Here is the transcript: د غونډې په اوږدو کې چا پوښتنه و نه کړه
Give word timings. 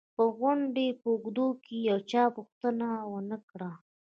د 0.17 0.19
غونډې 0.37 0.87
په 0.99 1.07
اوږدو 1.13 1.47
کې 1.65 1.79
چا 2.11 2.23
پوښتنه 2.37 2.87
و 3.11 3.15
نه 3.29 3.37
کړه 3.49 3.71